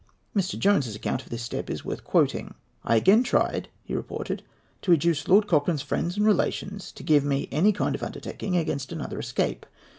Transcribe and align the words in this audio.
Mr. 0.35 0.57
Jones's 0.57 0.95
account 0.95 1.21
of 1.21 1.29
this 1.29 1.43
step 1.43 1.69
is 1.69 1.85
worth 1.85 2.03
quoting. 2.03 2.55
"I 2.83 2.95
again 2.95 3.21
tried," 3.21 3.69
he 3.83 3.93
reported, 3.93 4.41
"to 4.81 4.93
induce 4.93 5.27
Lord 5.27 5.45
Cochrane's 5.45 5.83
friends 5.83 6.17
and 6.17 6.25
relations 6.25 6.91
to 6.93 7.03
give 7.03 7.23
me 7.23 7.47
any 7.51 7.71
kind 7.71 7.93
of 7.93 8.01
undertaking 8.01 8.57
against 8.57 8.91
another 8.91 9.19
escape. 9.19 9.63